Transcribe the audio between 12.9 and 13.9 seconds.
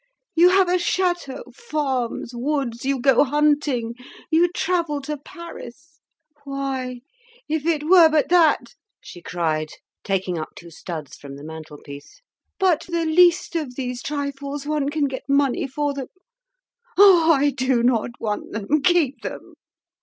least of